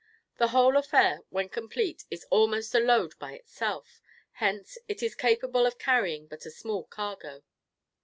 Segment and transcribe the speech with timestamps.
[0.39, 5.67] The whole affair, when complete, is almost a load by itself; hence, it is capable
[5.67, 7.43] of carrying but a small cargo.